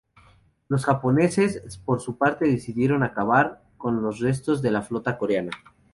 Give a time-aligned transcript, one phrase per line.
[0.67, 5.51] Los japoneses, por su parte, decidieron acabar con los restos de la flota coreana.